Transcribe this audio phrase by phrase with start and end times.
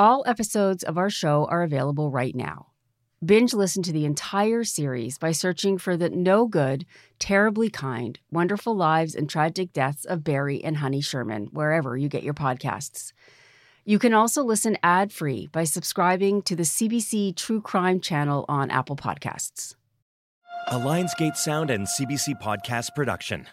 [0.00, 2.68] All episodes of our show are available right now.
[3.22, 6.86] Binge listen to the entire series by searching for the no good,
[7.18, 12.22] terribly kind, wonderful lives and tragic deaths of Barry and Honey Sherman, wherever you get
[12.22, 13.12] your podcasts.
[13.84, 18.70] You can also listen ad free by subscribing to the CBC True Crime channel on
[18.70, 19.74] Apple Podcasts.
[20.68, 23.48] A Lionsgate Sound and CBC podcast production.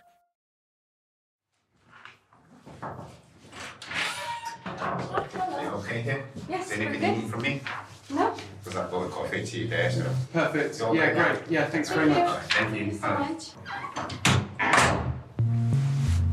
[5.98, 6.24] Okay here?
[6.50, 7.16] Yes, Is we're anything good.
[7.16, 7.62] you need from me?
[8.10, 8.34] No.
[8.64, 10.06] Because I've got a coffee to you there, so.
[10.34, 10.82] Perfect.
[10.82, 10.98] Okay.
[10.98, 11.40] Yeah, great.
[11.50, 12.24] Yeah, thanks very Thank you.
[12.26, 12.44] much.
[12.54, 12.94] Thank you.
[12.94, 14.98] so much.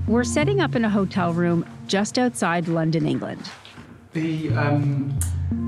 [0.06, 3.48] We're setting up in a hotel room just outside London, England.
[4.12, 5.18] The um,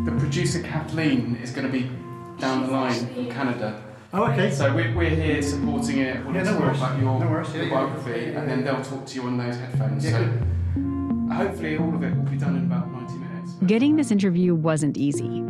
[0.05, 1.91] the producer Kathleen is going to be
[2.39, 3.83] down the line from Canada.
[4.13, 4.51] Oh, okay.
[4.51, 6.25] So we're, we're here supporting it.
[6.25, 6.77] We'll Yeah, no talk worries.
[6.79, 7.53] about your, No worries.
[7.55, 7.75] your Yeah, yeah.
[7.75, 10.05] biography, and then they'll talk to you on those headphones.
[10.05, 12.69] Yeah, so hopefully all of it will be done in about 90 minutes.
[12.69, 12.76] but-
[13.65, 15.43] Getting this interview wasn't easy.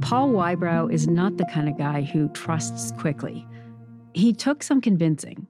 [0.00, 3.46] Paul Wybrow is not the kind of guy who trusts quickly.
[4.14, 5.46] He took some convincing.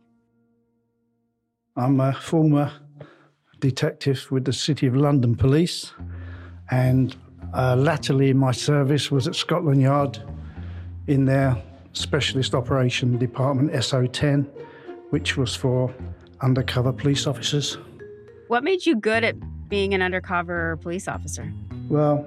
[1.75, 2.71] I'm a former
[3.61, 5.93] detective with the City of London Police,
[6.71, 7.17] and
[7.55, 10.23] uh, latterly my service was at Scotland Yard
[11.07, 11.57] in their
[11.95, 14.47] Specialist Operation Department SO10,
[15.11, 15.95] which was for
[16.43, 17.79] undercover police officers.
[18.49, 19.37] What made you good at
[19.69, 21.53] being an undercover police officer?
[21.89, 22.27] Well,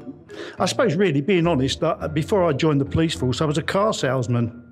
[0.57, 3.63] I suppose, really, being honest, uh, before I joined the police force, I was a
[3.63, 4.63] car salesman,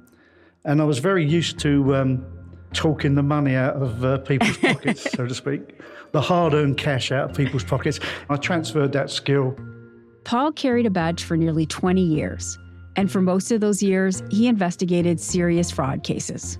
[0.66, 2.26] and I was very used to um,
[2.74, 5.82] talking the money out of uh, people's pockets, so to speak,
[6.12, 8.00] the hard earned cash out of people's pockets.
[8.30, 9.58] I transferred that skill.
[10.24, 12.58] Paul carried a badge for nearly 20 years,
[12.96, 16.60] and for most of those years, he investigated serious fraud cases.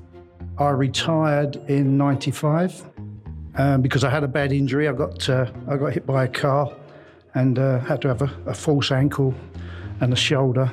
[0.58, 2.84] I retired in '95
[3.58, 4.88] um, because I had a bad injury.
[4.88, 6.72] I got uh, I got hit by a car
[7.34, 9.34] and uh, had to have a, a false ankle
[10.00, 10.72] and a shoulder,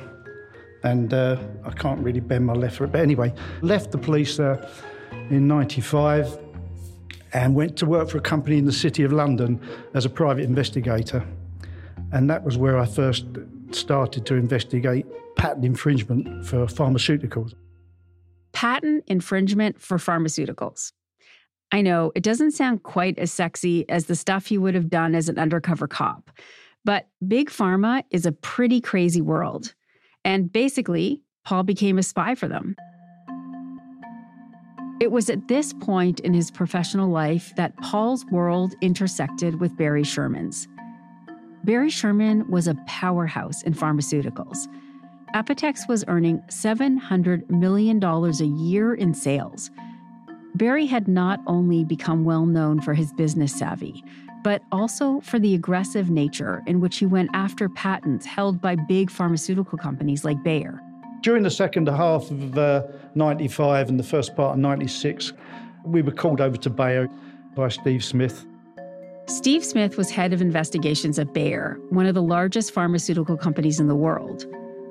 [0.83, 2.91] and uh, I can't really bend my left foot.
[2.91, 4.69] But anyway, left the police uh,
[5.29, 6.39] in '95
[7.33, 9.59] and went to work for a company in the City of London
[9.93, 11.25] as a private investigator,
[12.11, 13.25] and that was where I first
[13.71, 17.53] started to investigate patent infringement for pharmaceuticals.
[18.53, 20.93] Patent infringement for pharmaceuticals.
[21.71, 25.15] I know it doesn't sound quite as sexy as the stuff he would have done
[25.15, 26.31] as an undercover cop,
[26.83, 29.73] but big pharma is a pretty crazy world.
[30.23, 32.75] And basically, Paul became a spy for them.
[35.01, 40.03] It was at this point in his professional life that Paul's world intersected with Barry
[40.03, 40.67] Sherman's.
[41.65, 44.67] Barry Sherman was a powerhouse in pharmaceuticals.
[45.35, 49.69] Apotex was earning $700 million a year in sales.
[50.55, 54.03] Barry had not only become well known for his business savvy,
[54.41, 59.11] but also for the aggressive nature in which he went after patents held by big
[59.11, 60.81] pharmaceutical companies like Bayer.
[61.21, 62.83] During the second half of uh,
[63.15, 65.33] 95 and the first part of 96,
[65.83, 67.09] we were called over to Bayer
[67.53, 68.45] by Steve Smith.
[69.27, 73.87] Steve Smith was head of investigations at Bayer, one of the largest pharmaceutical companies in
[73.87, 74.45] the world,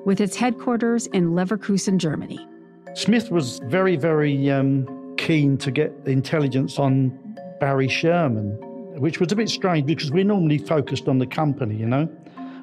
[0.05, 2.47] with its headquarters in Leverkusen, Germany.
[2.95, 4.87] Smith was very, very um,
[5.17, 7.11] keen to get intelligence on
[7.61, 8.57] Barry Sherman,
[9.01, 12.09] which was a bit strange because we're normally focused on the company, you know.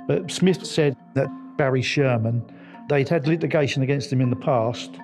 [0.08, 2.44] But Smith said that Barry Sherman,
[2.90, 5.00] they'd had litigation against him in the past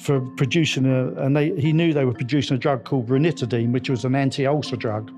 [0.00, 3.88] for producing a, and they, he knew they were producing a drug called ranitidine, which
[3.88, 5.10] was an anti-ulcer drug.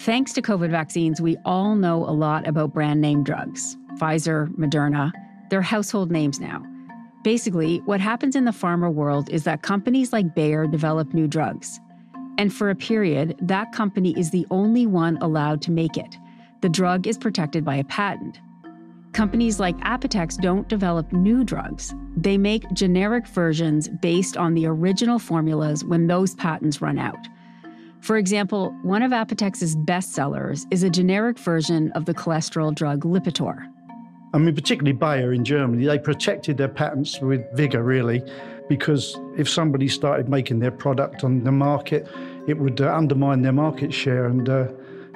[0.00, 5.12] Thanks to COVID vaccines, we all know a lot about brand name drugs Pfizer, Moderna.
[5.50, 6.64] They're household names now.
[7.22, 11.78] Basically, what happens in the pharma world is that companies like Bayer develop new drugs.
[12.38, 16.16] And for a period, that company is the only one allowed to make it.
[16.62, 18.40] The drug is protected by a patent.
[19.12, 21.94] Companies like Apotex don't develop new drugs.
[22.16, 27.18] They make generic versions based on the original formulas when those patents run out.
[28.00, 33.66] For example, one of Apotex's bestsellers is a generic version of the cholesterol drug Lipitor.
[34.32, 38.22] I mean, particularly Bayer in Germany, they protected their patents with vigour, really,
[38.68, 42.06] because if somebody started making their product on the market,
[42.46, 44.26] it would uh, undermine their market share.
[44.26, 44.68] And, uh,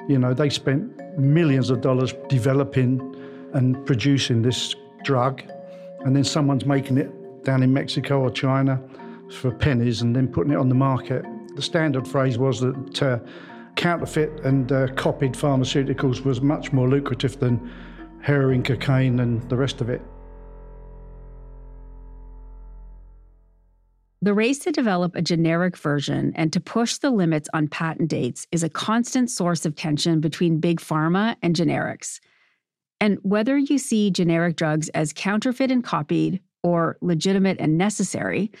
[0.09, 3.15] you know, they spent millions of dollars developing
[3.53, 4.75] and producing this
[5.05, 5.41] drug,
[6.01, 8.81] and then someone's making it down in Mexico or China
[9.31, 11.23] for pennies and then putting it on the market.
[11.55, 13.19] The standard phrase was that uh,
[13.77, 17.71] counterfeit and uh, copied pharmaceuticals was much more lucrative than
[18.25, 20.01] heroin, cocaine, and the rest of it.
[24.23, 28.47] The race to develop a generic version and to push the limits on patent dates
[28.51, 32.19] is a constant source of tension between big pharma and generics.
[32.99, 38.51] And whether you see generic drugs as counterfeit and copied or legitimate and necessary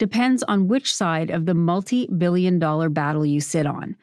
[0.00, 3.94] depends on which side of the multi billion dollar battle you sit on.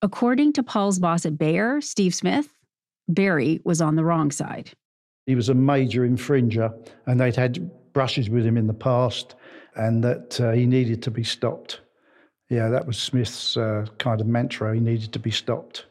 [0.00, 2.54] According to Paul's boss at Bayer, Steve Smith,
[3.14, 4.70] Barry was on the wrong side.
[5.26, 6.72] He was a major infringer,
[7.06, 9.34] and they'd had brushes with him in the past
[9.76, 11.80] and that uh, he needed to be stopped.
[12.48, 14.74] Yeah, that was Smith's uh, kind of mantra.
[14.74, 15.86] He needed to be stopped.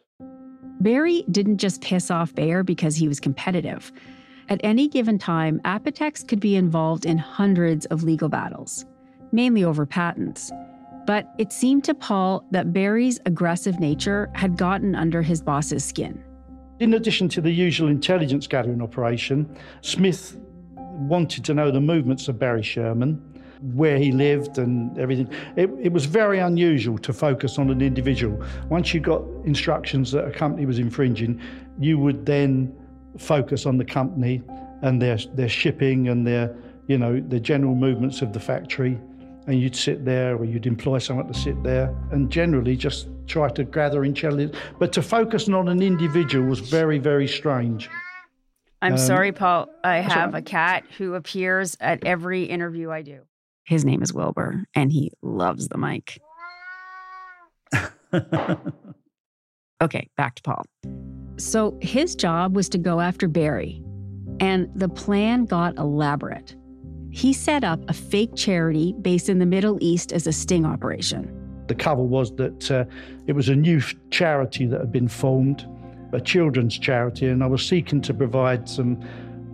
[0.81, 3.91] Barry didn't just piss off Bayer because he was competitive.
[4.49, 8.85] At any given time, Apotex could be involved in hundreds of legal battles,
[9.31, 10.51] mainly over patents.
[11.05, 16.23] But it seemed to Paul that Barry's aggressive nature had gotten under his boss's skin.
[16.79, 20.37] In addition to the usual intelligence gathering operation, Smith
[20.75, 23.21] wanted to know the movements of Barry Sherman
[23.73, 25.29] where he lived and everything.
[25.57, 28.41] It, it, was very unusual to focus on an individual.
[28.69, 31.41] Once you got instructions that a company was infringing,
[31.77, 32.73] you would then
[33.17, 34.41] focus on the company
[34.81, 36.55] and their their shipping and their
[36.87, 38.97] you know the general movements of the factory.
[39.47, 43.49] And you'd sit there, or you'd employ someone to sit there, and generally just try
[43.49, 44.57] to gather intelligence.
[44.79, 47.89] But to focus on an individual was very, very strange.
[48.81, 49.69] I'm um, sorry, Paul.
[49.83, 53.21] I have a cat who appears at every interview I do.
[53.65, 56.19] His name is Wilbur, and he loves the mic.
[59.81, 60.63] okay, back to Paul.
[61.37, 63.83] So his job was to go after Barry,
[64.39, 66.55] and the plan got elaborate.
[67.11, 71.38] He set up a fake charity based in the Middle East as a sting operation.
[71.69, 72.85] The cover was that uh,
[73.27, 73.79] it was a new
[74.09, 75.67] charity that had been formed,
[76.11, 78.99] a children's charity, and I was seeking to provide some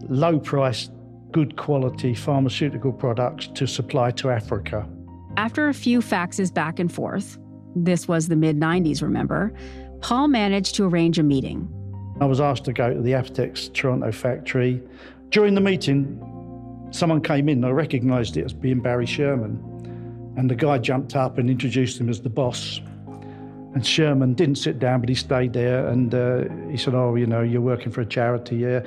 [0.08, 0.92] low priced
[1.34, 4.88] good quality pharmaceutical products to supply to Africa.
[5.36, 7.38] After a few faxes back and forth,
[7.76, 9.52] this was the mid 90s, remember,
[10.00, 11.68] Paul managed to arrange a meeting.
[12.22, 14.82] I was asked to go to the Apotex Toronto factory.
[15.32, 16.18] During the meeting,
[16.92, 19.75] someone came in, I recognised it as being Barry Sherman.
[20.38, 22.82] And the guy jumped up and introduced him as the boss.
[23.74, 25.88] And Sherman didn't sit down, but he stayed there.
[25.88, 28.82] And uh, he said, Oh, you know, you're working for a charity, yeah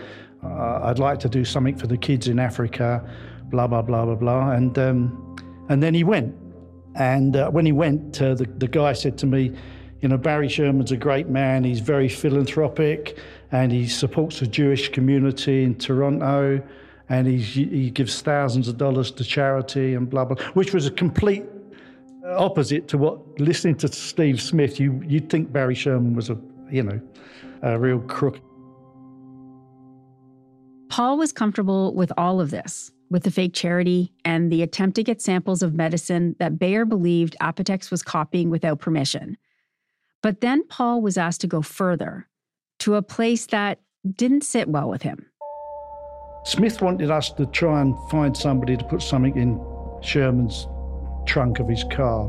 [0.44, 3.08] uh, I'd like to do something for the kids in Africa,
[3.44, 4.50] blah, blah, blah, blah, blah.
[4.52, 5.36] And, um,
[5.68, 6.34] and then he went.
[6.94, 9.54] And uh, when he went, uh, the, the guy said to me,
[10.00, 11.64] you know, Barry Sherman's a great man.
[11.64, 13.18] He's very philanthropic
[13.50, 16.62] and he supports the Jewish community in Toronto
[17.08, 21.44] and he gives thousands of dollars to charity and blah, blah, which was a complete
[22.24, 26.38] uh, opposite to what listening to Steve Smith, you, you'd think Barry Sherman was a,
[26.70, 27.00] you know,
[27.62, 28.40] a real crook.
[30.90, 35.02] Paul was comfortable with all of this, with the fake charity and the attempt to
[35.02, 39.36] get samples of medicine that Bayer believed Apotex was copying without permission.
[40.22, 42.26] But then Paul was asked to go further,
[42.80, 43.78] to a place that
[44.10, 45.27] didn't sit well with him.
[46.48, 49.60] Smith wanted us to try and find somebody to put something in
[50.00, 50.66] Sherman's
[51.26, 52.26] trunk of his car.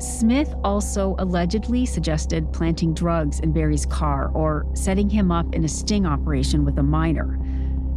[0.00, 5.68] Smith also allegedly suggested planting drugs in Barry's car or setting him up in a
[5.68, 7.38] sting operation with a minor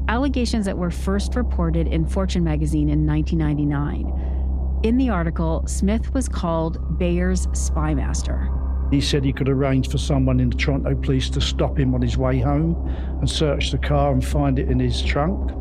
[0.08, 4.82] allegations that were first reported in Fortune magazine in 1999.
[4.84, 8.51] In the article, Smith was called Bayer's spy master.
[8.91, 12.01] He said he could arrange for someone in the Toronto police to stop him on
[12.01, 12.75] his way home
[13.19, 15.51] and search the car and find it in his trunk.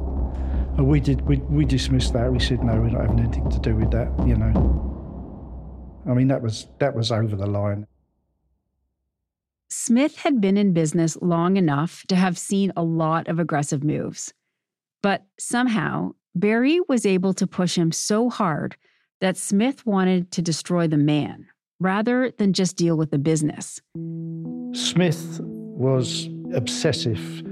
[0.79, 2.33] And we did we, we dismissed that.
[2.33, 6.05] We said no, we're not having anything to do with that, you know.
[6.09, 7.87] I mean that was that was over the line.
[9.71, 14.33] Smith had been in business long enough to have seen a lot of aggressive moves.
[15.03, 18.77] But somehow, Barry was able to push him so hard
[19.21, 21.49] that Smith wanted to destroy the man
[21.81, 23.81] rather than just deal with the business.
[24.73, 27.43] Smith was obsessive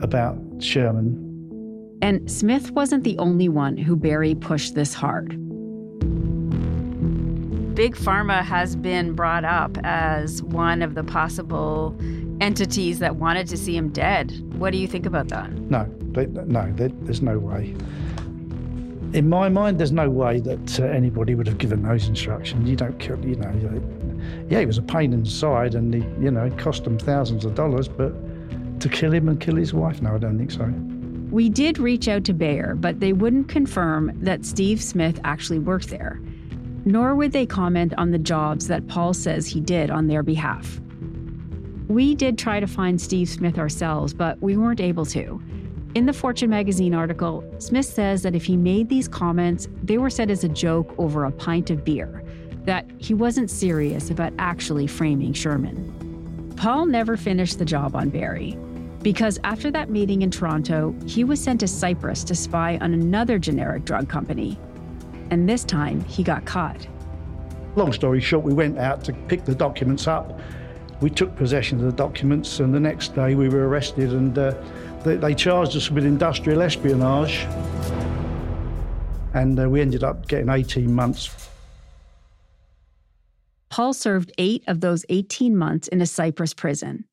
[0.00, 1.20] about Sherman.
[2.02, 5.40] And Smith wasn't the only one who Barry pushed this hard.
[7.74, 11.96] Big Pharma has been brought up as one of the possible
[12.40, 14.30] entities that wanted to see him dead.
[14.58, 15.50] What do you think about that?
[15.52, 17.74] No, they, no, they, there's no way.
[19.14, 22.68] In my mind, there's no way that uh, anybody would have given those instructions.
[22.68, 23.48] You don't kill, you know.
[24.50, 27.54] Yeah, he was a pain inside, and he, you know, it cost them thousands of
[27.54, 27.86] dollars.
[27.86, 28.12] But
[28.80, 30.64] to kill him and kill his wife, no, I don't think so.
[31.30, 35.90] We did reach out to Bayer, but they wouldn't confirm that Steve Smith actually worked
[35.90, 36.20] there,
[36.84, 40.80] nor would they comment on the jobs that Paul says he did on their behalf.
[41.86, 45.40] We did try to find Steve Smith ourselves, but we weren't able to.
[45.94, 50.10] In the Fortune magazine article, Smith says that if he made these comments, they were
[50.10, 52.24] said as a joke over a pint of beer,
[52.64, 56.52] that he wasn't serious about actually framing Sherman.
[56.56, 58.58] Paul never finished the job on Barry,
[59.02, 63.38] because after that meeting in Toronto, he was sent to Cyprus to spy on another
[63.38, 64.58] generic drug company.
[65.30, 66.88] And this time, he got caught.
[67.76, 70.40] Long story short, we went out to pick the documents up.
[71.00, 74.54] We took possession of the documents, and the next day we were arrested and uh,
[75.04, 77.46] they, they charged us with industrial espionage,
[79.34, 81.48] and uh, we ended up getting 18 months.
[83.70, 87.04] Paul served eight of those 18 months in a Cyprus prison.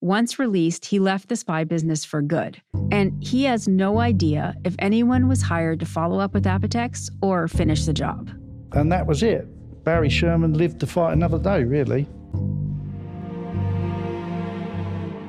[0.00, 4.76] Once released, he left the spy business for good, and he has no idea if
[4.78, 8.30] anyone was hired to follow up with Apotex or finish the job.
[8.72, 9.46] And that was it.
[9.82, 12.06] Barry Sherman lived to fight another day, really.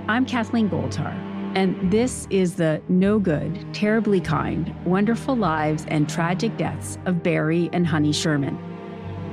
[0.07, 1.28] I'm Kathleen Goldhar.
[1.55, 7.71] And this is the no good, terribly kind, wonderful lives and tragic deaths of Barry
[7.73, 8.57] and Honey Sherman.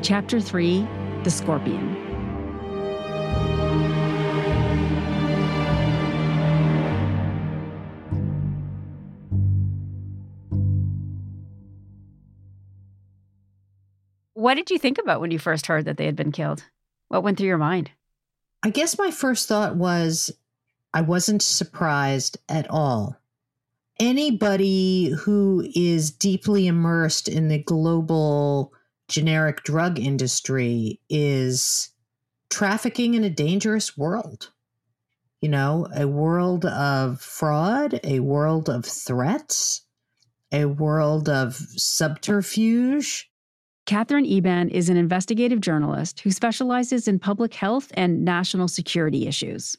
[0.03, 0.87] Chapter 3
[1.25, 2.07] The Scorpion.
[14.33, 16.65] What did you think about when you first heard that they had been killed?
[17.09, 17.91] What went through your mind?
[18.63, 20.31] I guess my first thought was
[20.97, 23.19] I wasn't surprised at all.
[24.01, 28.73] Anybody who is deeply immersed in the global
[29.07, 31.91] generic drug industry is
[32.49, 34.53] trafficking in a dangerous world.
[35.43, 39.83] You know, a world of fraud, a world of threats,
[40.51, 43.31] a world of subterfuge.
[43.85, 49.77] Katherine Eban is an investigative journalist who specializes in public health and national security issues.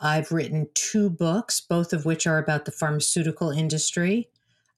[0.00, 4.28] I've written two books, both of which are about the pharmaceutical industry.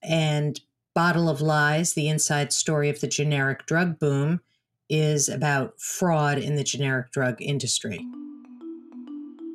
[0.01, 0.59] And
[0.95, 4.41] Bottle of Lies, the inside story of the generic drug boom,
[4.89, 8.05] is about fraud in the generic drug industry.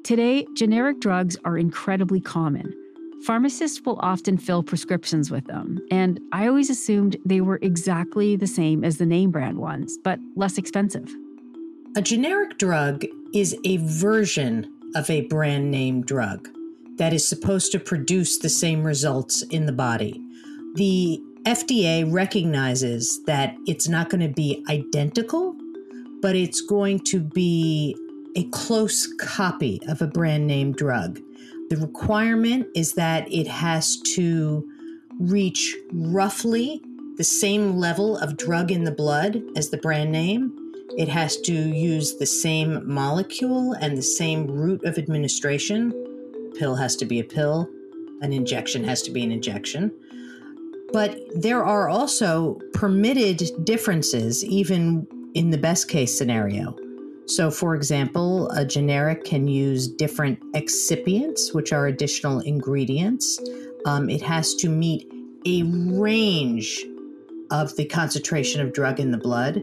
[0.05, 2.73] Today, generic drugs are incredibly common.
[3.27, 8.47] Pharmacists will often fill prescriptions with them, and I always assumed they were exactly the
[8.47, 11.11] same as the name brand ones, but less expensive.
[11.97, 16.49] A generic drug is a version of a brand name drug
[16.97, 20.21] that is supposed to produce the same results in the body.
[20.75, 25.55] The FDA recognizes that it's not going to be identical,
[26.23, 27.97] but it's going to be
[28.37, 31.21] a close copy of a brand name drug.
[31.71, 34.69] The requirement is that it has to
[35.21, 36.83] reach roughly
[37.17, 40.64] the same level of drug in the blood as the brand name
[40.97, 45.93] it has to use the same molecule and the same route of administration.
[46.53, 47.69] A pill has to be a pill,
[48.21, 49.93] an injection has to be an injection.
[50.93, 56.77] But there are also permitted differences, even in the best case scenario.
[57.27, 63.41] So, for example, a generic can use different excipients, which are additional ingredients.
[63.87, 65.11] Um, it has to meet
[65.45, 66.85] a range
[67.51, 69.61] of the concentration of drug in the blood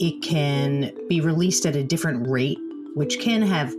[0.00, 2.58] it can be released at a different rate,
[2.94, 3.74] which can have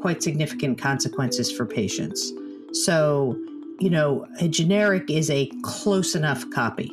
[0.00, 2.32] quite significant consequences for patients.
[2.72, 3.36] So,
[3.80, 6.90] you know, a generic is a close enough copy,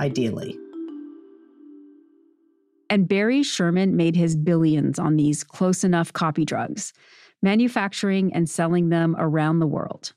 [0.00, 0.58] ideally.
[2.88, 6.92] And Barry Sherman made his billions on these close enough copy drugs,
[7.42, 10.14] manufacturing and selling them around the world.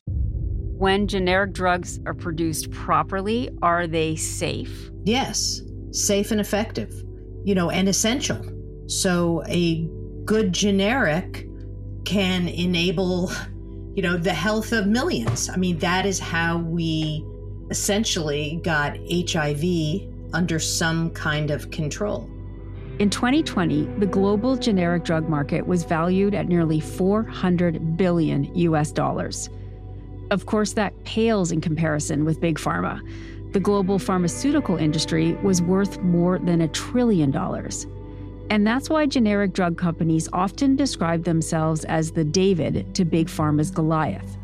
[0.77, 4.89] When generic drugs are produced properly, are they safe?
[5.03, 6.93] Yes, safe and effective
[7.43, 8.39] you know, and essential.
[8.87, 9.87] So a
[10.25, 11.47] good generic
[12.05, 13.31] can enable,
[13.95, 15.49] you know, the health of millions.
[15.49, 17.25] I mean, that is how we
[17.69, 19.63] essentially got HIV
[20.33, 22.29] under some kind of control.
[22.99, 29.49] In 2020, the global generic drug market was valued at nearly 400 billion US dollars.
[30.31, 33.01] Of course, that pales in comparison with big pharma
[33.51, 37.87] the global pharmaceutical industry was worth more than a trillion dollars.
[38.49, 43.71] And that's why generic drug companies often describe themselves as the David to Big Pharma's
[43.71, 44.37] Goliath.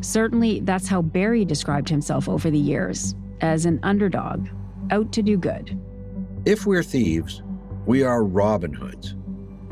[0.00, 4.48] Certainly, that's how Barry described himself over the years as an underdog,
[4.90, 5.78] out to do good.
[6.44, 7.42] If we're thieves,
[7.86, 9.14] we are Robin Hoods.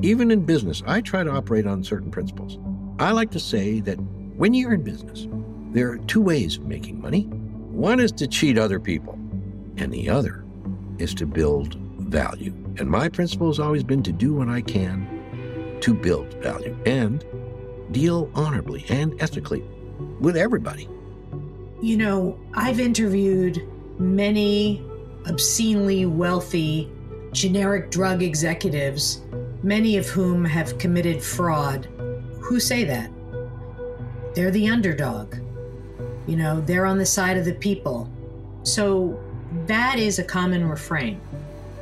[0.02, 2.58] Even in business, I try to operate on certain principles.
[2.98, 3.96] I like to say that
[4.36, 5.26] when you're in business,
[5.74, 7.28] There are two ways of making money.
[7.74, 9.14] One is to cheat other people,
[9.76, 10.44] and the other
[10.98, 12.54] is to build value.
[12.78, 17.24] And my principle has always been to do what I can to build value and
[17.90, 19.64] deal honorably and ethically
[20.20, 20.88] with everybody.
[21.82, 23.66] You know, I've interviewed
[23.98, 24.80] many
[25.26, 26.88] obscenely wealthy
[27.32, 29.20] generic drug executives,
[29.64, 31.86] many of whom have committed fraud,
[32.38, 33.10] who say that.
[34.36, 35.34] They're the underdog.
[36.26, 38.08] You know, they're on the side of the people.
[38.62, 39.20] So
[39.66, 41.20] that is a common refrain.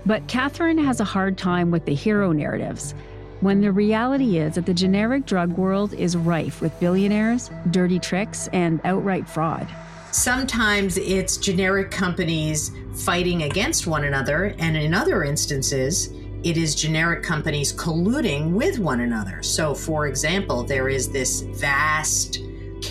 [0.04, 2.94] But Katherine has a hard time with the hero narratives
[3.40, 8.48] when the reality is that the generic drug world is rife with billionaires, dirty tricks,
[8.52, 9.66] and outright fraud.
[10.12, 16.12] Sometimes it's generic companies fighting against one another, and in other instances,
[16.44, 19.42] it is generic companies colluding with one another.
[19.42, 22.40] So, for example, there is this vast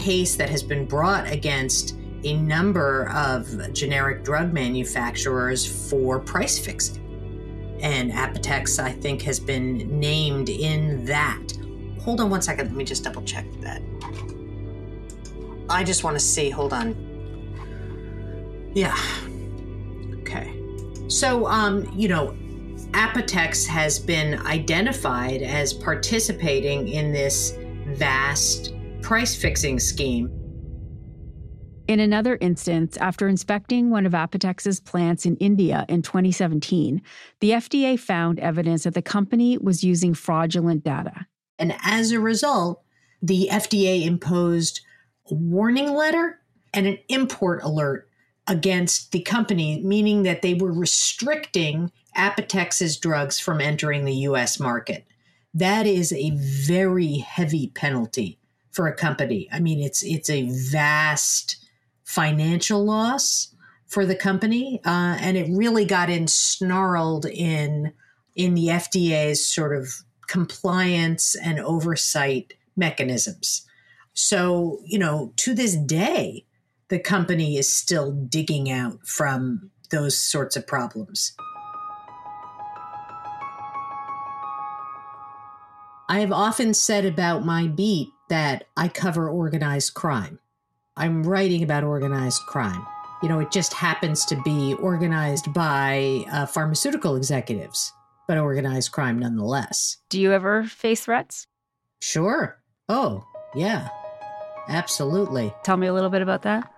[0.02, 6.98] case that has been brought against a number of generic drug manufacturers for price fixing.
[7.82, 11.42] And Apotex, I think, has been named in that.
[12.02, 12.68] Hold on one second.
[12.68, 13.82] Let me just double check that.
[15.70, 16.50] I just want to see.
[16.50, 16.96] Hold on.
[18.74, 18.98] Yeah.
[20.22, 20.54] Okay.
[21.08, 22.36] So, um, you know,
[22.92, 30.32] Apotex has been identified as participating in this vast price fixing scheme.
[31.88, 37.02] In another instance, after inspecting one of Apotex's plants in India in 2017,
[37.42, 41.26] the FDA found evidence that the company was using fraudulent data.
[41.60, 42.82] And as a result,
[43.22, 44.82] the FDA imposed
[45.30, 46.40] a warning letter
[46.74, 48.08] and an import alert
[48.48, 55.06] against the company, meaning that they were restricting Apotex's drugs from entering the US market.
[55.54, 58.40] That is a very heavy penalty
[58.72, 59.48] for a company.
[59.52, 61.58] I mean, it's it's a vast
[62.04, 63.54] financial loss
[63.88, 67.94] for the company, uh, and it really got ensnarled in
[68.36, 69.90] in the FDA's sort of
[70.28, 73.68] compliance and oversight mechanisms.
[74.14, 76.46] So, you know, to this day,
[76.90, 81.34] the company is still digging out from those sorts of problems.
[86.10, 90.40] I have often said about my beat that I cover organized crime.
[90.96, 92.88] I'm writing about organized crime.
[93.22, 97.92] You know, it just happens to be organized by uh, pharmaceutical executives,
[98.30, 99.98] but organized crime nonetheless.
[100.10, 101.46] Do you ever face threats?
[102.02, 102.58] Sure.
[102.88, 103.90] Oh, yeah.
[104.70, 105.54] Absolutely.
[105.64, 106.72] Tell me a little bit about that.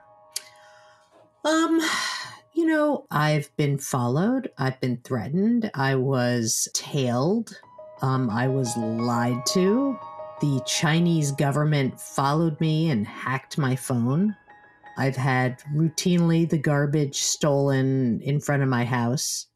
[1.46, 1.80] Um,
[2.54, 7.60] you know, I've been followed, I've been threatened, I was tailed,
[8.02, 10.00] um, I was lied to,
[10.44, 14.36] the Chinese government followed me and hacked my phone.
[14.98, 19.48] I've had routinely the garbage stolen in front of my house.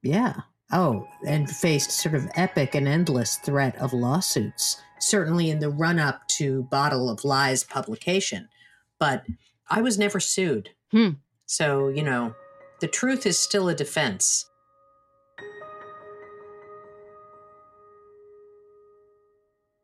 [0.00, 0.34] Yeah.
[0.70, 5.98] Oh, and faced sort of epic and endless threat of lawsuits, certainly in the run
[5.98, 8.48] up to Bottle of Lies publication.
[9.00, 9.26] But
[9.68, 10.70] I was never sued.
[10.92, 11.14] Hmm.
[11.46, 12.36] So, you know,
[12.78, 14.48] the truth is still a defense.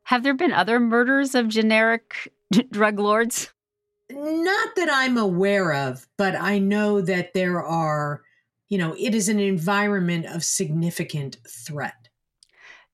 [0.04, 2.32] Have there been other murders of generic
[2.70, 3.52] drug lords?
[4.10, 8.22] Not that I'm aware of, but I know that there are,
[8.68, 12.08] you know, it is an environment of significant threat.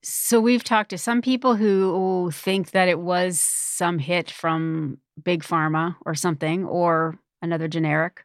[0.03, 5.43] So we've talked to some people who think that it was some hit from Big
[5.43, 8.25] Pharma or something or another generic.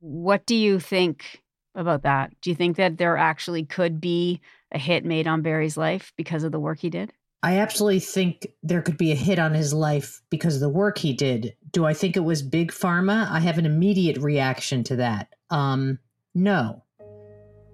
[0.00, 1.42] What do you think
[1.74, 2.32] about that?
[2.42, 6.42] Do you think that there actually could be a hit made on Barry's life because
[6.42, 7.12] of the work he did?
[7.44, 10.96] I absolutely think there could be a hit on his life because of the work
[10.96, 11.54] he did.
[11.72, 13.30] Do I think it was big pharma?
[13.30, 15.28] I have an immediate reaction to that.
[15.50, 15.98] Um,
[16.34, 16.82] no.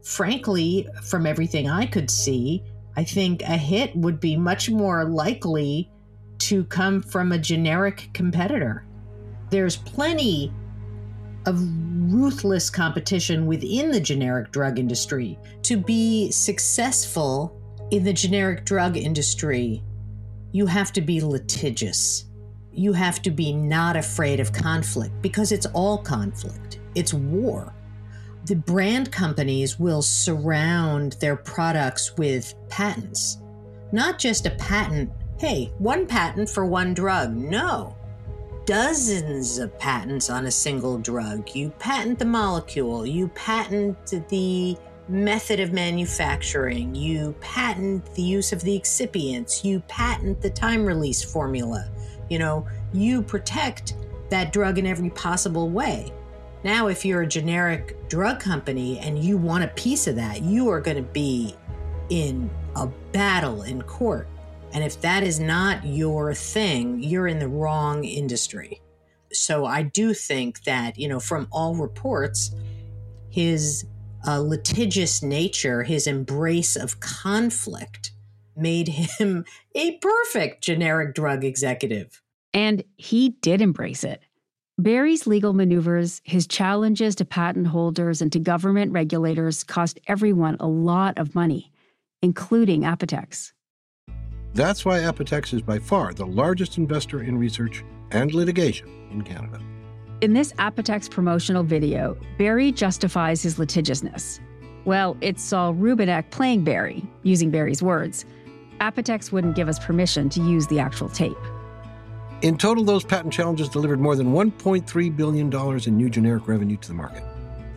[0.03, 2.65] Frankly, from everything I could see,
[2.97, 5.89] I think a hit would be much more likely
[6.39, 8.85] to come from a generic competitor.
[9.51, 10.53] There's plenty
[11.47, 11.63] of
[12.13, 15.39] ruthless competition within the generic drug industry.
[15.63, 17.60] To be successful
[17.91, 19.83] in the generic drug industry,
[20.53, 22.27] you have to be litigious.
[22.73, 27.75] You have to be not afraid of conflict because it's all conflict, it's war.
[28.47, 33.39] The brand companies will surround their products with patents,
[33.93, 35.11] not just a patent.
[35.39, 37.35] Hey, one patent for one drug.
[37.35, 37.97] No.
[38.67, 41.55] Dozens of patents on a single drug.
[41.55, 44.77] You patent the molecule, you patent the
[45.11, 51.23] method of manufacturing, you patent the use of the excipients, you patent the time release
[51.23, 51.91] formula.
[52.29, 53.95] You know, you protect
[54.31, 56.13] that drug in every possible way.
[56.63, 60.69] Now, if you're a generic drug company and you want a piece of that, you
[60.71, 61.57] are going to be
[62.11, 64.29] in a battle in court.
[64.73, 68.81] And if that is not your thing, you're in the wrong industry.
[69.33, 72.55] So I do think that, you know, from all reports,
[73.31, 73.87] his
[74.27, 78.13] uh, litigious nature, his embrace of conflict,
[78.57, 82.23] made him a perfect generic drug executive.
[82.53, 84.23] And he did embrace it.
[84.79, 90.67] Barry's legal maneuvers, his challenges to patent holders and to government regulators cost everyone a
[90.67, 91.71] lot of money,
[92.23, 93.53] including Apotex.
[94.55, 99.61] That's why Apotex is by far the largest investor in research and litigation in Canada.
[100.21, 104.39] In this Apotex promotional video, Barry justifies his litigiousness.
[104.85, 108.27] Well, it's Saul Rubinek playing Barry, using Barry's words.
[108.83, 111.39] Apotex wouldn't give us permission to use the actual tape.
[112.43, 115.51] In total, those patent challenges delivered more than $1.3 billion
[115.87, 117.25] in new generic revenue to the market.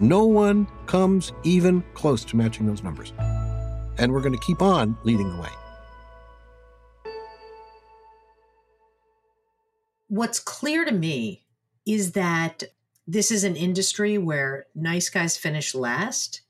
[0.02, 3.14] No one comes even close to matching those numbers.
[3.98, 5.50] And we're going to keep on leading the way.
[10.10, 11.43] What's clear to me
[11.86, 12.64] is that
[13.08, 16.42] this is an industry where nice guys finish last,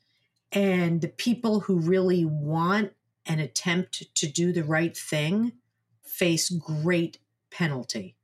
[0.51, 2.93] and the people who really want
[3.25, 5.53] and attempt to do the right thing
[6.03, 7.17] face great
[7.49, 8.15] penalty.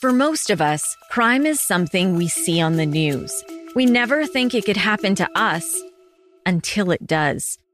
[0.00, 3.44] For most of us, crime is something we see on the news.
[3.74, 5.82] We never think it could happen to us
[6.46, 7.58] until it does.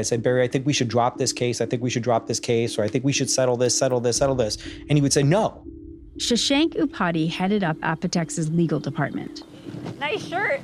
[0.00, 1.60] I said, Barry, I think we should drop this case.
[1.60, 4.00] I think we should drop this case, or I think we should settle this, settle
[4.00, 4.58] this, settle this.
[4.88, 5.62] And he would say, no.
[6.16, 9.44] Shashank Upadhye headed up Apotex's legal department.
[9.98, 10.60] Nice shirt.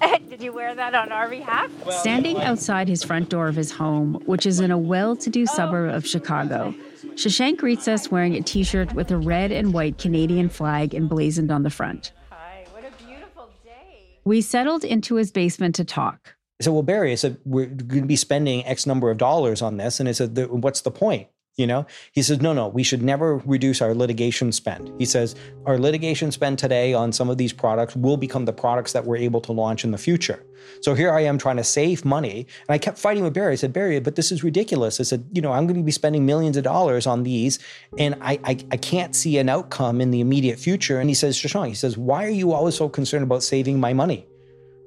[0.28, 1.70] Did you wear that on our behalf?
[1.90, 5.42] Standing outside his front door of his home, which is in a well to do
[5.42, 5.54] oh.
[5.54, 6.74] suburb of Chicago,
[7.14, 11.50] Shashank greets us wearing a t shirt with a red and white Canadian flag emblazoned
[11.50, 12.12] on the front.
[12.30, 14.20] Hi, what a beautiful day.
[14.24, 16.36] We settled into his basement to talk.
[16.60, 19.62] I said, well, Barry, I said, we're going to be spending X number of dollars
[19.62, 20.00] on this.
[20.00, 21.28] And I said, what's the point?
[21.56, 24.92] You know, he says, no, no, we should never reduce our litigation spend.
[24.96, 25.34] He says,
[25.66, 29.16] our litigation spend today on some of these products will become the products that we're
[29.16, 30.46] able to launch in the future.
[30.82, 32.46] So here I am trying to save money.
[32.68, 33.54] And I kept fighting with Barry.
[33.54, 35.00] I said, Barry, but this is ridiculous.
[35.00, 37.58] I said, you know, I'm going to be spending millions of dollars on these
[37.98, 41.00] and I, I, I can't see an outcome in the immediate future.
[41.00, 43.92] And he says, Shashank, he says, why are you always so concerned about saving my
[43.92, 44.28] money?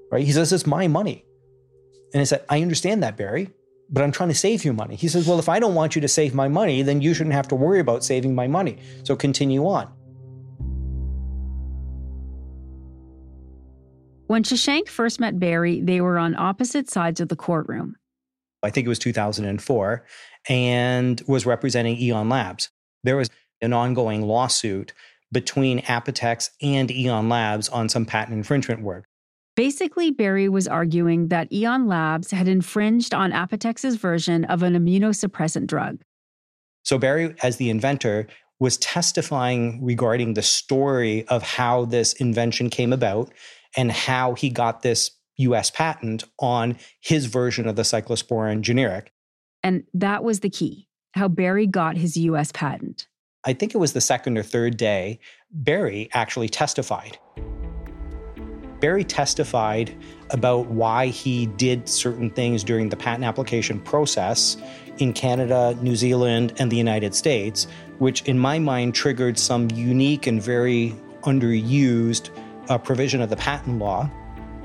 [0.10, 0.26] Right?
[0.26, 1.26] He says, it's my money.
[2.14, 3.52] And I said, I understand that, Barry
[3.92, 4.96] but I'm trying to save you money.
[4.96, 7.36] He says, Well, if I don't want you to save my money, then you shouldn't
[7.36, 8.78] have to worry about saving my money.
[9.04, 9.92] So continue on.
[14.28, 17.98] When Shashank first met Barry, they were on opposite sides of the courtroom.
[18.64, 20.06] I think it was 2004,
[20.48, 22.70] and was representing Eon Labs.
[23.04, 23.30] There was
[23.62, 24.94] an ongoing lawsuit
[25.34, 29.06] between Apotex and Eon Labs on some patent infringement work.
[29.56, 35.68] Basically, Barry was arguing that Eon Labs had infringed on Apotex's version of an immunosuppressant
[35.68, 36.02] drug.
[36.84, 38.28] So, Barry, as the inventor,
[38.60, 43.32] was testifying regarding the story of how this invention came about
[43.76, 49.12] and how he got this US patent on his version of the cyclosporin generic.
[49.64, 53.08] And that was the key how Barry got his US patent.
[53.44, 55.20] I think it was the second or third day,
[55.52, 57.18] Barry actually testified.
[58.82, 59.96] Barry testified
[60.32, 64.58] about why he did certain things during the patent application process
[64.98, 67.68] in Canada, New Zealand, and the United States,
[68.00, 72.32] which in my mind triggered some unique and very underused
[72.70, 74.10] uh, provision of the patent law.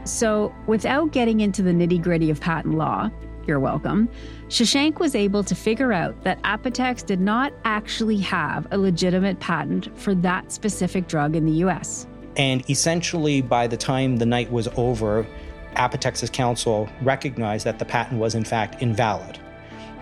[0.04, 3.10] So, without getting into the nitty gritty of patent law,
[3.46, 4.08] you're welcome,
[4.48, 9.96] Shashank was able to figure out that Apotex did not actually have a legitimate patent
[9.98, 12.06] for that specific drug in the US.
[12.36, 15.26] And essentially, by the time the night was over,
[15.74, 19.38] Apotex's counsel recognized that the patent was in fact invalid.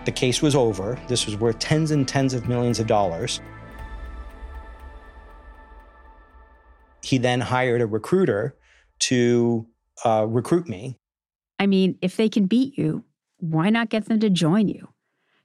[0.05, 0.99] The case was over.
[1.07, 3.41] This was worth tens and tens of millions of dollars.
[7.03, 8.55] He then hired a recruiter
[8.99, 9.67] to
[10.03, 10.97] uh, recruit me.
[11.59, 13.03] I mean, if they can beat you,
[13.37, 14.89] why not get them to join you?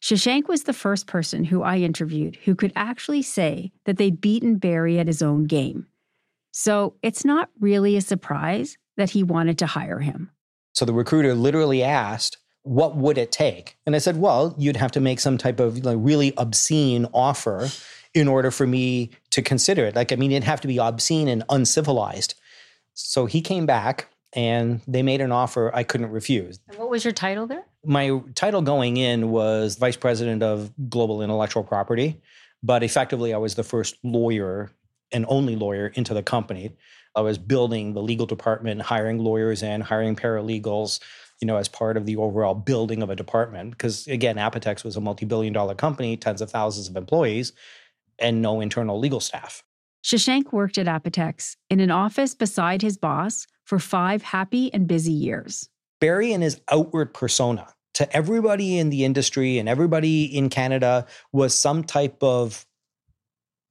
[0.01, 4.57] Shashank was the first person who I interviewed who could actually say that they'd beaten
[4.57, 5.87] Barry at his own game.
[6.53, 10.31] So it's not really a surprise that he wanted to hire him.
[10.75, 13.77] So the recruiter literally asked, What would it take?
[13.87, 17.69] And I said, Well, you'd have to make some type of like, really obscene offer
[18.15, 19.95] in order for me to consider it.
[19.95, 22.35] Like, I mean, it'd have to be obscene and uncivilized.
[22.95, 26.61] So he came back and they made an offer I couldn't refuse.
[26.69, 27.65] And what was your title there?
[27.85, 32.21] My title going in was Vice President of Global Intellectual Property,
[32.63, 34.71] but effectively I was the first lawyer
[35.13, 36.71] and only lawyer into the company.
[37.15, 41.01] I was building the legal department, hiring lawyers and hiring paralegals,
[41.41, 43.73] you know, as part of the overall building of a department.
[43.73, 47.53] Because again, Apotex was a multi-billion dollar company, tens of thousands of employees,
[48.19, 49.65] and no internal legal staff.
[50.05, 55.13] Shashank worked at Apotex in an office beside his boss for five happy and busy
[55.13, 55.69] years.
[56.01, 61.55] Barry and his outward persona to everybody in the industry and everybody in Canada was
[61.55, 62.67] some type of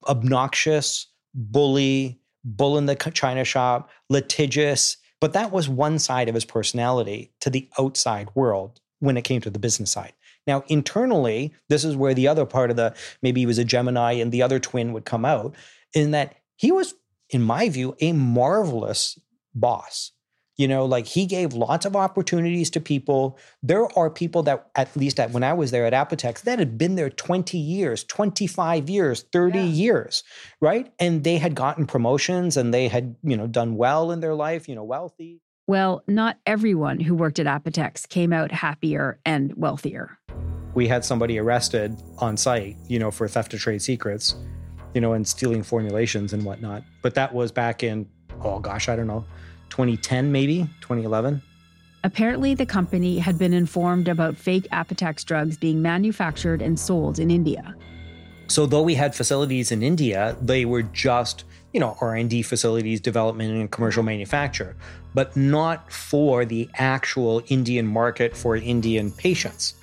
[0.08, 4.98] obnoxious, bully, bull in the china shop, litigious.
[5.22, 9.42] But that was one side of his personality to the outside world when it came
[9.42, 10.13] to the business side.
[10.48, 14.13] Now, internally, this is where the other part of the maybe he was a Gemini
[14.13, 15.56] and the other twin would come out,
[15.94, 16.96] in that he was,
[17.30, 19.20] in my view, a marvelous
[19.54, 20.12] boss.
[20.60, 23.39] You know, like he gave lots of opportunities to people.
[23.63, 26.78] There are people that, at least at, when I was there at Apotex, that had
[26.78, 29.63] been there 20 years, 25 years, 30 yeah.
[29.63, 30.22] years,
[30.60, 30.91] right?
[31.00, 34.67] And they had gotten promotions and they had, you know, done well in their life,
[34.67, 35.39] you know, wealthy.
[35.65, 40.17] Well, not everyone who worked at Apotex came out happier and wealthier.
[40.74, 44.36] We had somebody arrested on site, you know, for theft of trade secrets,
[44.93, 46.84] you know, and stealing formulations and whatnot.
[47.02, 48.10] But that was back in,
[48.43, 49.24] oh gosh, I don't know,
[49.69, 51.41] 2010, maybe 2011.
[52.03, 57.29] Apparently, the company had been informed about fake Apotex drugs being manufactured and sold in
[57.29, 57.75] India.
[58.47, 63.51] So, though we had facilities in India, they were just, you know, R&D facilities, development
[63.51, 64.75] and commercial manufacture,
[65.13, 69.75] but not for the actual Indian market for Indian patients.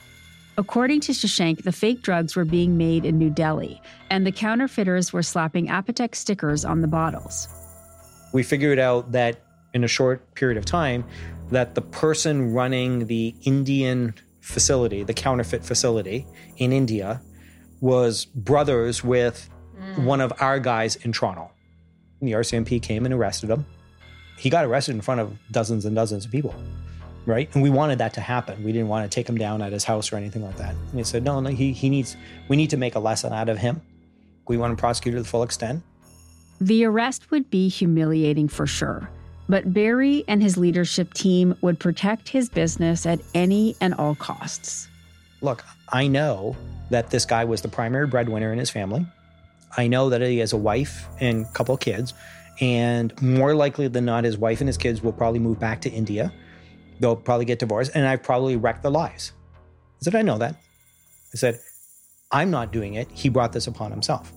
[0.58, 5.12] According to Shashank, the fake drugs were being made in New Delhi, and the counterfeiters
[5.12, 7.46] were slapping Apotex stickers on the bottles.
[8.32, 9.40] We figured out that
[9.76, 11.04] in a short period of time
[11.50, 17.20] that the person running the Indian facility, the counterfeit facility in India,
[17.80, 20.04] was brothers with mm.
[20.04, 21.50] one of our guys in Toronto.
[22.20, 23.66] And the RCMP came and arrested him.
[24.38, 26.54] He got arrested in front of dozens and dozens of people,
[27.26, 27.54] right?
[27.54, 28.64] And we wanted that to happen.
[28.64, 30.74] We didn't want to take him down at his house or anything like that.
[30.74, 32.16] And he said, no, no, he, he needs,
[32.48, 33.82] we need to make a lesson out of him.
[34.48, 35.82] We want to prosecute to the full extent.
[36.60, 39.10] The arrest would be humiliating for sure.
[39.48, 44.88] But Barry and his leadership team would protect his business at any and all costs.
[45.40, 46.56] Look, I know
[46.90, 49.06] that this guy was the primary breadwinner in his family.
[49.76, 52.14] I know that he has a wife and a couple of kids.
[52.60, 55.90] And more likely than not, his wife and his kids will probably move back to
[55.90, 56.32] India.
[57.00, 57.92] They'll probably get divorced.
[57.94, 59.32] And I've probably wrecked their lives.
[60.00, 60.54] I said, I know that.
[60.54, 61.60] I said,
[62.32, 63.08] I'm not doing it.
[63.12, 64.32] He brought this upon himself.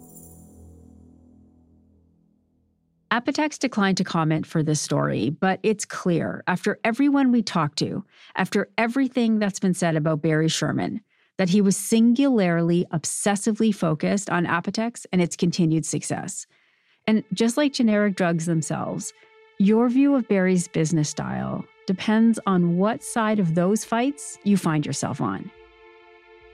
[3.11, 8.05] Apotex declined to comment for this story, but it's clear after everyone we talked to,
[8.35, 11.01] after everything that's been said about Barry Sherman,
[11.37, 16.45] that he was singularly, obsessively focused on Apotex and its continued success.
[17.07, 19.11] And just like generic drugs themselves,
[19.57, 24.85] your view of Barry's business style depends on what side of those fights you find
[24.85, 25.49] yourself on.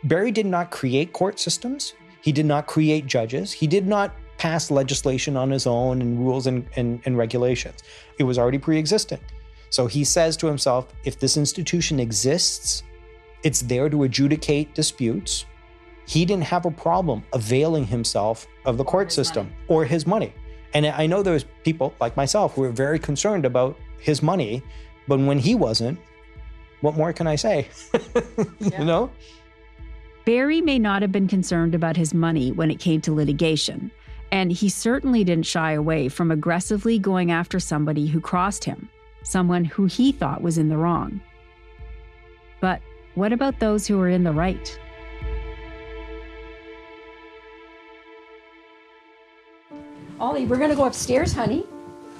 [0.06, 1.96] Barry did not create court systems.
[2.22, 3.52] He did not create judges.
[3.52, 7.84] He did not pass legislation on his own and rules and, and, and regulations.
[8.19, 9.19] It was already pre existing.
[9.69, 12.84] So he says to himself if this institution exists,
[13.43, 15.45] it's there to adjudicate disputes.
[16.08, 19.58] He didn't have a problem availing himself of the court system money.
[19.67, 20.34] or his money.
[20.74, 24.62] And I know there's people like myself who are very concerned about his money,
[25.08, 25.98] but when he wasn't,
[26.82, 27.67] what more can I say?
[28.60, 28.80] yeah.
[28.80, 29.12] You know?
[30.26, 33.91] Barry may not have been concerned about his money when it came to litigation,
[34.36, 38.89] and he certainly didn't shy away from aggressively going after somebody who crossed him,
[39.24, 41.21] someone who he thought was in the wrong.
[42.60, 42.82] But
[43.13, 44.78] what about those who were in the right?
[50.19, 51.65] Ollie, we're gonna go upstairs, honey.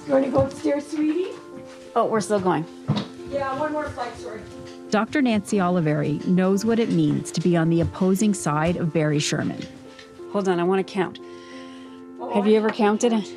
[0.06, 1.32] You wanna go upstairs, sweetie?
[1.94, 2.64] Oh, we're still going.
[3.28, 4.40] Yeah, one more flight, sorry.
[4.88, 5.20] Dr.
[5.20, 9.60] Nancy Olivieri knows what it means to be on the opposing side of Barry Sherman.
[10.32, 11.18] Hold on, I want to count.
[12.34, 13.36] Have you ever counted it?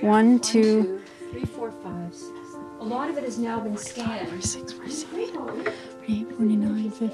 [0.00, 1.00] One, two,
[1.30, 2.38] three, four, five, six.
[2.80, 4.28] A lot of it has now been scanned.
[4.28, 5.72] Five, six, four, seven,
[6.08, 7.08] eight, 49, 50,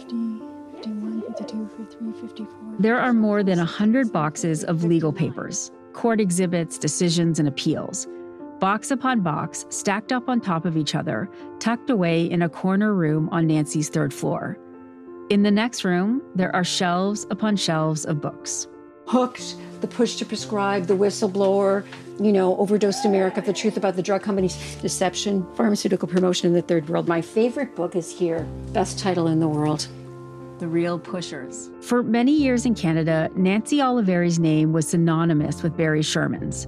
[0.76, 2.48] 51, 52, 53, 54.
[2.78, 8.06] There are more than 100 boxes of legal papers, court exhibits, decisions, and appeals.
[8.60, 12.94] box upon box, stacked up on top of each other, tucked away in a corner
[12.94, 14.56] room on Nancy's third floor.
[15.28, 18.66] In the next room, there are shelves upon shelves of books.
[19.06, 21.84] Hooked, The Push to Prescribe, The Whistleblower,
[22.18, 26.62] you know, Overdosed America, The Truth About the Drug Companies, Deception, Pharmaceutical Promotion in the
[26.62, 27.08] Third World.
[27.08, 29.88] My favorite book is here, best title in the world.
[30.58, 31.68] The Real Pushers.
[31.80, 36.66] For many years in Canada, Nancy Olivieri's name was synonymous with Barry Sherman's.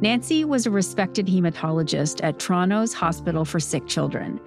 [0.00, 4.40] Nancy was a respected hematologist at Toronto's Hospital for Sick Children.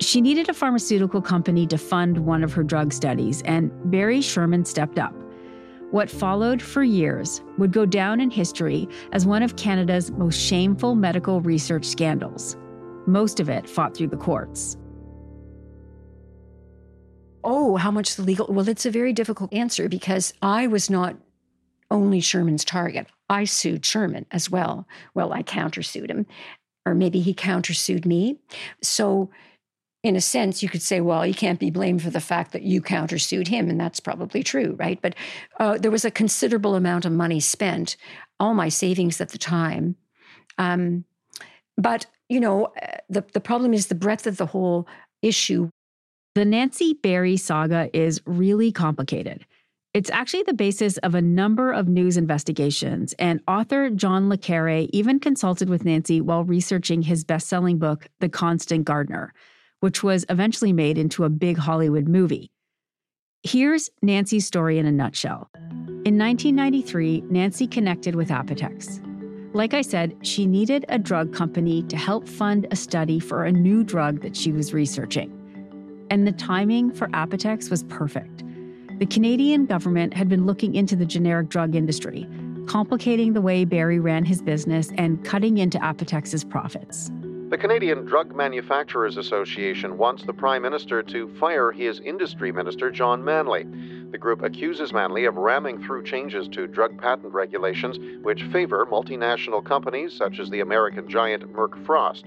[0.00, 4.66] She needed a pharmaceutical company to fund one of her drug studies, and Barry Sherman
[4.66, 5.14] stepped up.
[5.90, 10.94] What followed for years would go down in history as one of Canada's most shameful
[10.94, 12.58] medical research scandals.
[13.06, 14.76] Most of it fought through the courts.
[17.42, 18.48] Oh, how much the legal?
[18.50, 21.16] Well, it's a very difficult answer because I was not
[21.90, 23.06] only Sherman's target.
[23.30, 24.86] I sued Sherman as well.
[25.14, 26.26] Well, I countersued him,
[26.84, 28.36] or maybe he countersued me.
[28.82, 29.30] So,
[30.08, 32.62] in a sense, you could say, well, he can't be blamed for the fact that
[32.62, 34.98] you countersued him, and that's probably true, right?
[35.02, 35.14] But
[35.60, 37.96] uh, there was a considerable amount of money spent,
[38.40, 39.96] all my savings at the time.
[40.56, 41.04] Um,
[41.76, 44.88] but you know, uh, the the problem is the breadth of the whole
[45.20, 45.68] issue.
[46.34, 49.44] The Nancy Barry saga is really complicated.
[49.92, 54.88] It's actually the basis of a number of news investigations, and author John le Carré
[54.92, 59.34] even consulted with Nancy while researching his best selling book, The Constant Gardener,
[59.80, 62.50] which was eventually made into a big Hollywood movie.
[63.42, 65.48] Here's Nancy's story in a nutshell.
[66.04, 69.04] In 1993, Nancy connected with Apotex.
[69.54, 73.52] Like I said, she needed a drug company to help fund a study for a
[73.52, 75.34] new drug that she was researching.
[76.10, 78.44] And the timing for Apotex was perfect.
[78.98, 82.26] The Canadian government had been looking into the generic drug industry,
[82.66, 87.10] complicating the way Barry ran his business and cutting into Apotex's profits.
[87.48, 93.24] The Canadian Drug Manufacturers Association wants the Prime Minister to fire his industry minister, John
[93.24, 93.66] Manley.
[94.10, 99.64] The group accuses Manley of ramming through changes to drug patent regulations which favor multinational
[99.64, 102.24] companies such as the American giant Merck Frosst.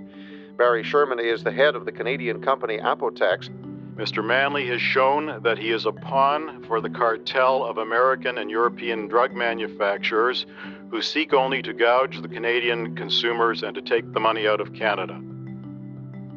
[0.57, 3.47] Barry Sherman is the head of the Canadian company Apotex.
[3.95, 4.25] Mr.
[4.25, 9.07] Manley has shown that he is a pawn for the cartel of American and European
[9.07, 10.47] drug manufacturers
[10.91, 14.73] who seek only to gouge the Canadian consumers and to take the money out of
[14.73, 15.19] Canada.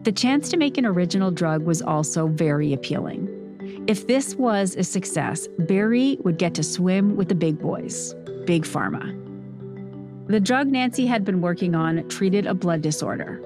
[0.05, 3.29] The chance to make an original drug was also very appealing.
[3.89, 8.15] If this was a success, Barry would get to swim with the big boys,
[8.45, 9.21] Big Pharma.
[10.29, 13.41] The drug Nancy had been working on treated a blood disorder.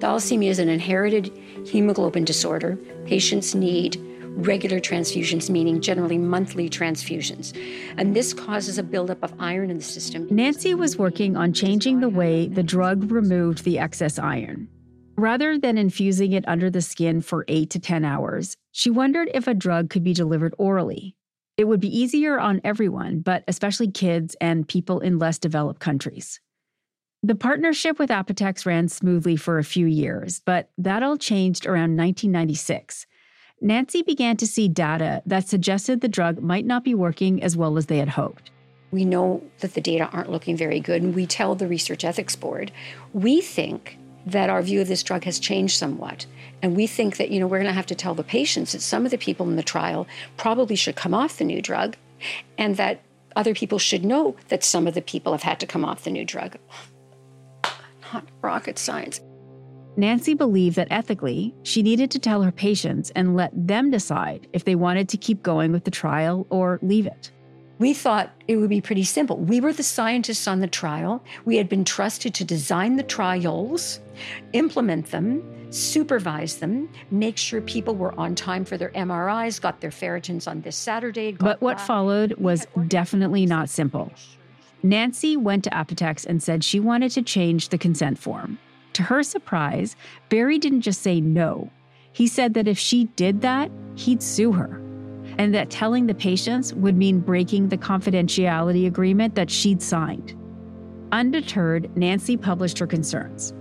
[0.00, 1.30] Thalassemia is an inherited
[1.64, 2.76] hemoglobin disorder.
[3.04, 3.98] Patients need
[4.36, 7.56] regular transfusions, meaning generally monthly transfusions.
[7.96, 10.26] And this causes a buildup of iron in the system.
[10.30, 14.68] Nancy was working on changing the way the drug removed the excess iron.
[15.16, 19.46] Rather than infusing it under the skin for 8 to 10 hours, she wondered if
[19.46, 21.14] a drug could be delivered orally.
[21.58, 26.40] It would be easier on everyone, but especially kids and people in less developed countries.
[27.22, 31.98] The partnership with Apotex ran smoothly for a few years, but that all changed around
[31.98, 33.04] 1996.
[33.60, 37.76] Nancy began to see data that suggested the drug might not be working as well
[37.76, 38.50] as they had hoped.
[38.90, 42.34] We know that the data aren't looking very good, and we tell the Research Ethics
[42.34, 42.72] Board,
[43.12, 46.26] we think that our view of this drug has changed somewhat.
[46.62, 48.82] And we think that, you know, we're going to have to tell the patients that
[48.82, 51.96] some of the people in the trial probably should come off the new drug,
[52.58, 53.00] and that
[53.36, 56.10] other people should know that some of the people have had to come off the
[56.10, 56.56] new drug
[58.12, 59.20] not rocket science.
[59.96, 64.64] Nancy believed that ethically, she needed to tell her patients and let them decide if
[64.64, 67.30] they wanted to keep going with the trial or leave it.
[67.78, 69.38] We thought it would be pretty simple.
[69.38, 71.24] We were the scientists on the trial.
[71.46, 74.00] We had been trusted to design the trials,
[74.52, 79.90] implement them, supervise them, make sure people were on time for their MRIs, got their
[79.90, 81.32] ferritins on this Saturday.
[81.32, 84.12] But what followed was definitely not simple.
[84.82, 88.58] Nancy went to Apotex and said she wanted to change the consent form.
[88.94, 89.96] To her surprise,
[90.28, 91.70] Barry didn't just say no.
[92.12, 94.82] He said that if she did that, he'd sue her,
[95.38, 100.36] and that telling the patients would mean breaking the confidentiality agreement that she'd signed.
[101.12, 103.52] Undeterred, Nancy published her concerns,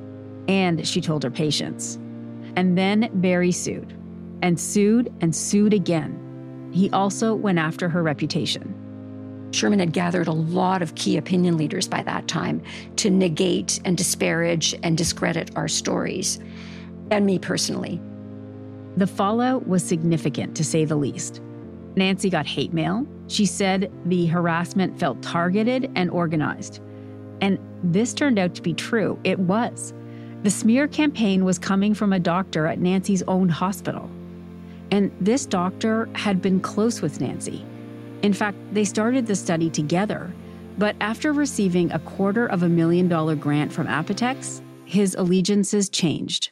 [0.47, 1.99] and she told her patients.
[2.55, 3.95] And then Barry sued,
[4.41, 6.69] and sued and sued again.
[6.71, 8.75] He also went after her reputation.
[9.51, 12.61] Sherman had gathered a lot of key opinion leaders by that time
[12.97, 16.39] to negate and disparage and discredit our stories,
[17.11, 17.99] and me personally.
[18.97, 21.41] The fallout was significant, to say the least.
[21.95, 23.05] Nancy got hate mail.
[23.27, 26.81] She said the harassment felt targeted and organized.
[27.41, 29.19] And this turned out to be true.
[29.23, 29.93] It was.
[30.43, 34.09] The smear campaign was coming from a doctor at Nancy's own hospital.
[34.91, 37.65] And this doctor had been close with Nancy.
[38.21, 40.33] In fact, they started the study together.
[40.77, 46.51] But after receiving a quarter of a million dollar grant from Apotex, his allegiances changed.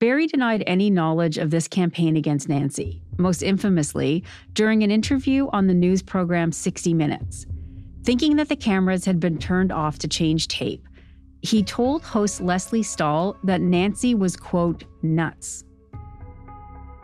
[0.00, 5.66] Barry denied any knowledge of this campaign against Nancy, most infamously during an interview on
[5.66, 7.46] the news program 60 Minutes.
[8.02, 10.86] Thinking that the cameras had been turned off to change tape,
[11.42, 15.64] he told host Lesley Stahl that Nancy was, quote, nuts.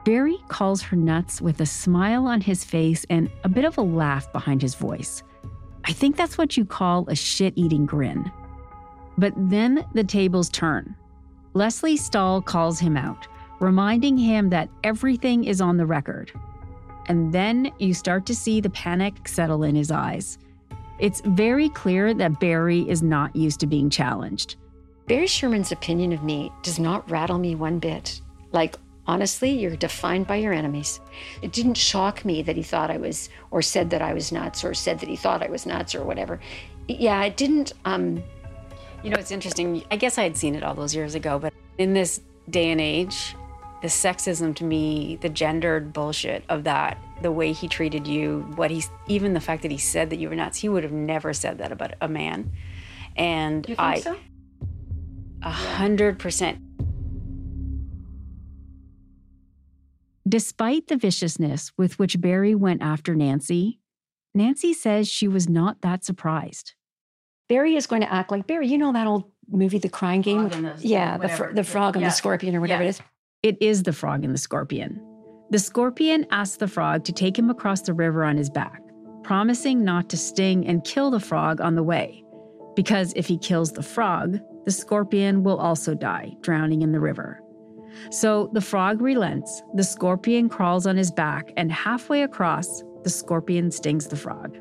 [0.04, 3.82] Barry calls her nuts with a smile on his face and a bit of a
[3.82, 5.22] laugh behind his voice.
[5.84, 8.30] I think that's what you call a shit eating grin.
[9.18, 10.96] But then the tables turn.
[11.52, 13.26] Lesley Stahl calls him out,
[13.60, 16.32] reminding him that everything is on the record.
[17.06, 20.38] And then you start to see the panic settle in his eyes.
[20.98, 24.56] It's very clear that Barry is not used to being challenged.
[25.06, 28.20] Barry Sherman's opinion of me does not rattle me one bit.
[28.52, 28.76] Like,
[29.06, 31.00] honestly, you're defined by your enemies.
[31.42, 34.64] It didn't shock me that he thought I was, or said that I was nuts,
[34.64, 36.40] or said that he thought I was nuts, or whatever.
[36.88, 37.72] Yeah, it didn't.
[37.84, 38.22] Um,
[39.02, 39.84] you know, it's interesting.
[39.90, 42.80] I guess I had seen it all those years ago, but in this day and
[42.80, 43.34] age,
[43.82, 48.70] the sexism to me, the gendered bullshit of that, the way he treated you, what
[48.70, 51.32] he's even the fact that he said that you were nuts, he would have never
[51.32, 52.52] said that about a man.
[53.16, 54.16] And you think I, so?
[55.42, 56.58] hundred percent.
[60.28, 63.80] Despite the viciousness with which Barry went after Nancy,
[64.34, 66.74] Nancy says she was not that surprised.
[67.48, 68.68] Barry is going to act like Barry.
[68.68, 70.48] You know that old movie, The Crying Game?
[70.48, 72.08] The- yeah, the, fr- the frog and Yeah.
[72.08, 72.88] the scorpion or whatever Yeah.
[72.88, 73.00] it is.
[73.42, 75.00] It is the frog and the scorpion.
[75.50, 78.80] The scorpion asks the frog to take him across the river on his back,
[79.24, 82.22] promising not to sting and kill the frog on the way.
[82.76, 87.40] Because if he kills the frog, the scorpion will also die, drowning in the river.
[88.10, 93.70] So the frog relents, the scorpion crawls on his back, and halfway across, the scorpion
[93.70, 94.56] stings the frog.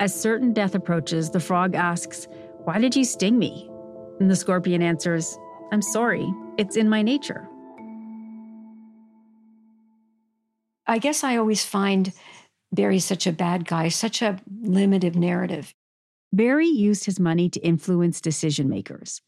[0.00, 2.26] As certain death approaches, the frog asks,
[2.64, 3.70] Why did you sting me?
[4.20, 5.38] And the scorpion answers,
[5.72, 6.26] I'm sorry,
[6.58, 7.48] it's in my nature.
[10.86, 12.12] I guess I always find
[12.72, 15.74] Barry such a bad guy, such a limited narrative.
[16.32, 19.20] Barry used his money to influence decision makers.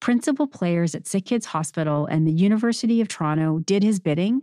[0.00, 4.42] Principal players at Sick Kids Hospital and the University of Toronto did his bidding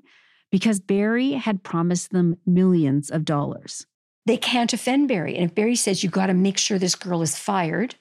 [0.51, 3.86] because Barry had promised them millions of dollars.
[4.26, 5.36] They can't offend Barry.
[5.36, 7.95] And if Barry says, you got to make sure this girl is fired,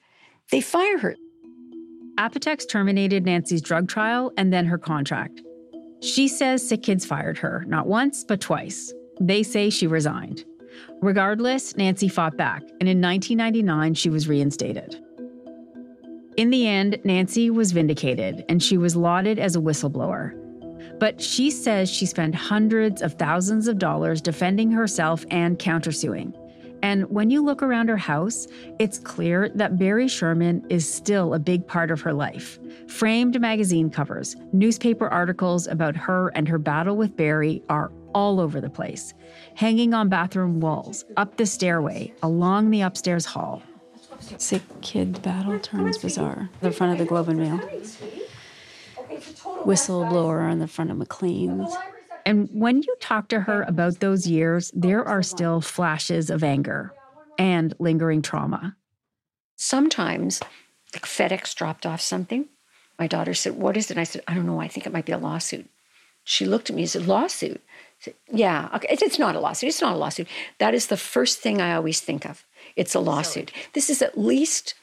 [0.51, 1.15] they fire her.
[2.17, 5.41] Apotex terminated Nancy's drug trial and then her contract.
[6.01, 8.93] She says Sick Kids fired her, not once, but twice.
[9.19, 10.45] They say she resigned.
[11.01, 15.01] Regardless, Nancy fought back, and in 1999, she was reinstated.
[16.37, 20.41] In the end, Nancy was vindicated and she was lauded as a whistleblower.
[20.99, 26.33] But she says she spent hundreds of thousands of dollars defending herself and countersuing.
[26.83, 28.47] And when you look around her house,
[28.79, 32.59] it's clear that Barry Sherman is still a big part of her life.
[32.87, 38.61] Framed magazine covers, newspaper articles about her and her battle with Barry are all over
[38.61, 39.13] the place,
[39.55, 43.63] hanging on bathroom walls, up the stairway, along the upstairs hall.
[44.37, 46.49] Sick kid battle turns bizarre.
[46.61, 47.57] The front of the Globe and Mail.
[49.63, 51.75] Whistleblower on the front of Maclean's.
[52.25, 56.91] And when you talk to her about those years, there are still flashes of anger
[57.37, 58.75] and lingering trauma.
[59.55, 60.41] Sometimes
[60.93, 62.45] like FedEx dropped off something.
[62.97, 63.91] My daughter said, What is it?
[63.91, 64.59] And I said, I don't know.
[64.59, 65.69] I think it might be a lawsuit.
[66.23, 67.57] She looked at me and said, Lawsuit?
[67.57, 68.87] I said, yeah, okay.
[68.89, 69.69] It's, it's not a lawsuit.
[69.69, 70.27] It's not a lawsuit.
[70.57, 72.44] That is the first thing I always think of.
[72.75, 73.51] It's a lawsuit.
[73.73, 74.73] This is at least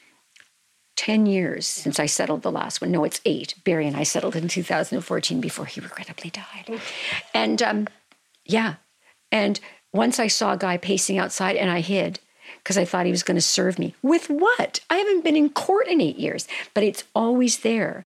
[0.96, 2.90] 10 years since I settled the last one.
[2.90, 3.54] No, it's eight.
[3.64, 6.80] Barry and I settled in 2014 before he regrettably died.
[7.34, 7.88] And um,
[8.44, 8.76] yeah.
[9.30, 9.58] And
[9.92, 12.20] once I saw a guy pacing outside and I hid
[12.58, 13.94] because I thought he was going to serve me.
[14.02, 14.80] With what?
[14.90, 18.04] I haven't been in court in eight years, but it's always there.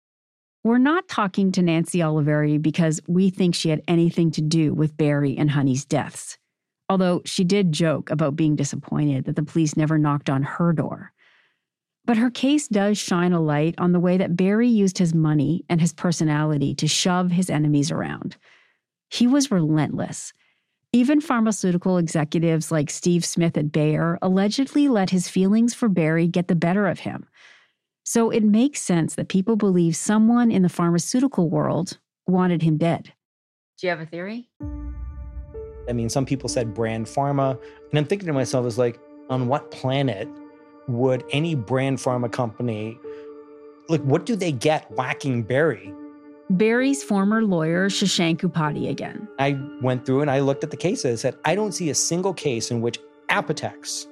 [0.64, 4.96] We're not talking to Nancy Olivieri because we think she had anything to do with
[4.96, 6.38] Barry and Honey's deaths.
[6.88, 11.12] Although she did joke about being disappointed that the police never knocked on her door.
[12.04, 15.64] But her case does shine a light on the way that Barry used his money
[15.68, 18.36] and his personality to shove his enemies around.
[19.10, 20.32] He was relentless.
[20.92, 26.46] Even pharmaceutical executives like Steve Smith at Bayer allegedly let his feelings for Barry get
[26.46, 27.26] the better of him.
[28.04, 33.12] So it makes sense that people believe someone in the pharmaceutical world wanted him dead.
[33.78, 34.48] Do you have a theory?
[35.88, 37.58] I mean, some people said brand pharma.
[37.90, 40.28] And I'm thinking to myself, is like, on what planet
[40.88, 42.98] would any brand pharma company
[43.88, 45.92] like, what do they get whacking Barry?
[46.50, 49.28] Barry's former lawyer, Shashank Upadhye, again.
[49.38, 51.94] I went through and I looked at the cases and said, I don't see a
[51.94, 54.06] single case in which Apotex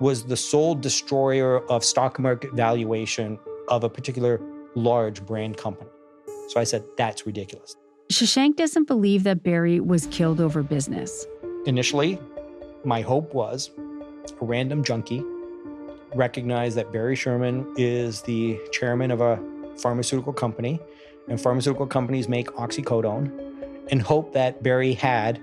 [0.00, 4.40] was the sole destroyer of stock market valuation of a particular
[4.74, 5.90] large brand company.
[6.48, 7.76] So I said, that's ridiculous.
[8.10, 11.26] Shashank doesn't believe that Barry was killed over business.
[11.66, 12.18] Initially,
[12.82, 13.70] my hope was
[14.40, 15.22] a random junkie
[16.14, 19.38] recognized that Barry Sherman is the chairman of a
[19.76, 20.80] pharmaceutical company,
[21.28, 23.30] and pharmaceutical companies make oxycodone,
[23.90, 25.42] and hope that Barry had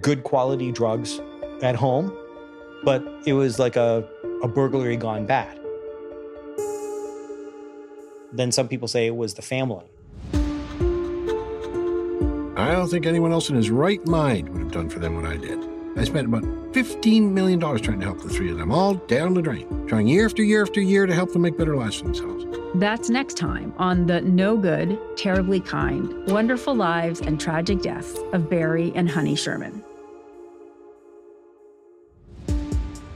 [0.00, 1.20] good quality drugs
[1.62, 2.16] at home,
[2.84, 4.08] but it was like a,
[4.44, 5.58] a burglary gone bad.
[8.32, 9.86] Then some people say it was the family.
[12.64, 15.26] I don't think anyone else in his right mind would have done for them what
[15.26, 15.58] I did.
[15.98, 19.42] I spent about $15 million trying to help the three of them, all down the
[19.42, 22.46] drain, trying year after year after year to help them make better lives for themselves.
[22.76, 28.48] That's next time on the no good, terribly kind, wonderful lives and tragic deaths of
[28.48, 29.84] Barry and Honey Sherman.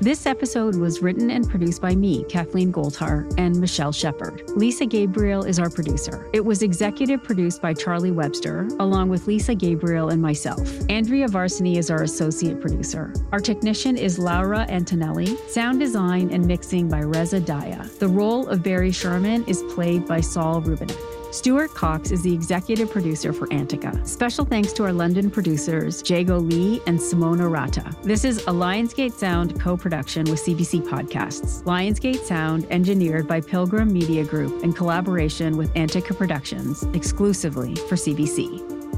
[0.09, 4.42] This episode was written and produced by me, Kathleen Goldhar, and Michelle Shepard.
[4.56, 6.30] Lisa Gabriel is our producer.
[6.32, 10.66] It was executive produced by Charlie Webster, along with Lisa Gabriel and myself.
[10.88, 13.12] Andrea Varsany is our associate producer.
[13.32, 15.36] Our technician is Laura Antonelli.
[15.50, 17.98] Sound design and mixing by Reza Daya.
[17.98, 21.17] The role of Barry Sherman is played by Saul Rubinek.
[21.30, 24.00] Stuart Cox is the executive producer for Antica.
[24.06, 27.84] Special thanks to our London producers, Jago Lee and Simona Rata.
[28.02, 31.62] This is a Lionsgate Sound co production with CBC Podcasts.
[31.64, 38.97] Lionsgate Sound engineered by Pilgrim Media Group in collaboration with Antica Productions, exclusively for CBC.